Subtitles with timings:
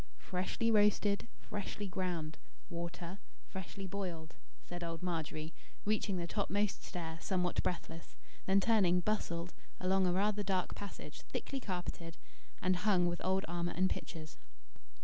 [0.17, 2.39] "Freshly roasted freshly ground
[2.71, 4.33] water freshly boiled"
[4.67, 5.53] said old Margery,
[5.85, 8.17] reaching the topmost stair somewhat breathless;
[8.47, 12.17] then turning, bustled along a rather dark passage, thickly carpeted,
[12.63, 14.39] and hung with old armour and pictures.